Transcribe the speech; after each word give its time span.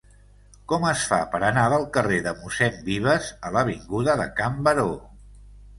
Com 0.71 0.87
es 0.91 1.03
fa 1.11 1.19
per 1.33 1.41
anar 1.49 1.65
del 1.75 1.85
carrer 1.99 2.19
de 2.29 2.33
Mossèn 2.41 2.81
Vives 2.91 3.29
a 3.49 3.53
l'avinguda 3.59 4.19
de 4.25 4.31
Can 4.41 4.63
Baró? 4.71 4.93